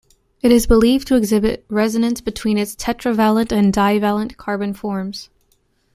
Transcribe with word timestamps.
It 0.41 0.51
is 0.51 0.65
believed 0.65 1.05
to 1.09 1.15
exhibit 1.15 1.63
resonance 1.69 2.21
between 2.21 2.57
its 2.57 2.75
tetravalent 2.75 3.51
and 3.51 3.71
divalent 3.71 4.35
carbon 4.35 4.73
forms. 4.73 5.29